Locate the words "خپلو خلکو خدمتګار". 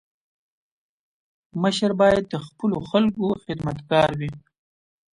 2.47-4.09